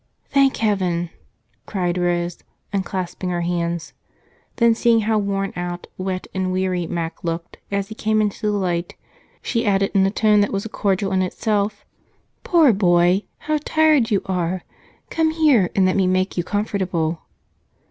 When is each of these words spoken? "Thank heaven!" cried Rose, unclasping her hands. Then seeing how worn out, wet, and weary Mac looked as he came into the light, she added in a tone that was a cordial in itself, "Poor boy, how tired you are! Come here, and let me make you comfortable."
"Thank 0.31 0.57
heaven!" 0.57 1.11
cried 1.67 1.95
Rose, 1.95 2.39
unclasping 2.73 3.29
her 3.29 3.41
hands. 3.41 3.93
Then 4.55 4.73
seeing 4.73 5.01
how 5.01 5.19
worn 5.19 5.53
out, 5.55 5.85
wet, 5.95 6.25
and 6.33 6.51
weary 6.51 6.87
Mac 6.87 7.23
looked 7.23 7.57
as 7.69 7.89
he 7.89 7.93
came 7.93 8.19
into 8.19 8.41
the 8.47 8.57
light, 8.57 8.95
she 9.43 9.63
added 9.63 9.91
in 9.93 10.03
a 10.03 10.09
tone 10.09 10.39
that 10.41 10.51
was 10.51 10.65
a 10.65 10.69
cordial 10.69 11.11
in 11.11 11.21
itself, 11.21 11.85
"Poor 12.43 12.73
boy, 12.73 13.25
how 13.45 13.59
tired 13.63 14.09
you 14.09 14.23
are! 14.25 14.63
Come 15.11 15.29
here, 15.29 15.69
and 15.75 15.85
let 15.85 15.95
me 15.95 16.07
make 16.07 16.35
you 16.35 16.43
comfortable." 16.43 17.21